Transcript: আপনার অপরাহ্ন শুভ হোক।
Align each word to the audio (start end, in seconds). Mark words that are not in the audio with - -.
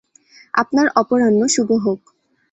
আপনার 0.53 0.87
অপরাহ্ন 0.95 1.41
শুভ 1.47 1.69
হোক। 1.85 2.01